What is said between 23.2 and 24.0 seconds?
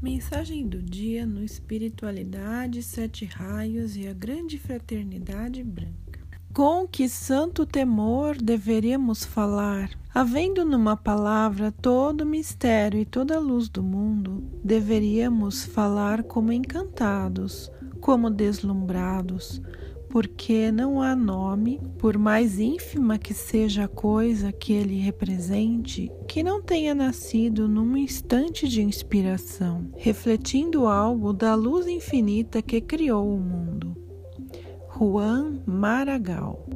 seja a